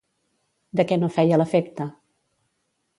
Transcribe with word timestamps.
De 0.79 0.85
què 0.93 0.97
no 1.03 1.11
feia 1.19 1.39
l'efecte? 1.43 1.91